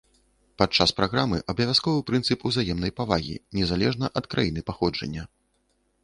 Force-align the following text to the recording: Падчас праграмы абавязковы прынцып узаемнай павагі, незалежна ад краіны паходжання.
Падчас 0.59 0.91
праграмы 0.99 1.37
абавязковы 1.51 1.99
прынцып 2.07 2.45
узаемнай 2.51 2.91
павагі, 2.99 3.35
незалежна 3.59 4.09
ад 4.23 4.31
краіны 4.35 4.59
паходжання. 4.71 5.23